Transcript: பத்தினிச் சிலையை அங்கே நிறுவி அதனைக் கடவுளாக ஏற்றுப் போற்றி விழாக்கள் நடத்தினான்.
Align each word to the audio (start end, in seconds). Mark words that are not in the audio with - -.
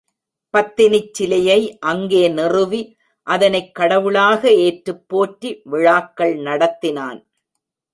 பத்தினிச் 0.53 1.11
சிலையை 1.11 1.77
அங்கே 1.81 2.23
நிறுவி 2.29 2.81
அதனைக் 3.27 3.75
கடவுளாக 3.75 4.51
ஏற்றுப் 4.51 5.09
போற்றி 5.09 5.61
விழாக்கள் 5.63 6.35
நடத்தினான். 6.39 7.19